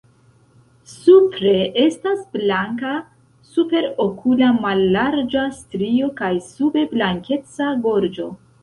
[0.93, 1.51] Supre
[1.81, 2.95] estas blanka
[3.51, 8.31] superokula mallarĝa strio kaj sube blankeca gorĝo.